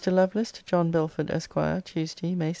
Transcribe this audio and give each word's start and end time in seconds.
LOVELACE, 0.07 0.51
TO 0.51 0.65
JOHN 0.65 0.89
BELFORD, 0.89 1.29
ESQ. 1.29 1.83
TUESDAY, 1.85 2.33
MAY 2.33 2.47
2. 2.49 2.49